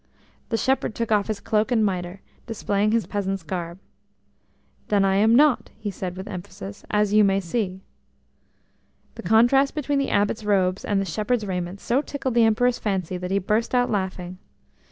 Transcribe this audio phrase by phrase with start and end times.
[0.49, 3.77] The shepherd took off his cloak and mitre, displaying his peasant's garb.
[4.87, 7.83] "Then I am not," he said with emphasis, "as you may see."
[9.13, 13.17] The contrast between the Abbot's robes and the shepherd's raiment so tickled the Emperor's fancy
[13.17, 14.39] that he burst out laughing.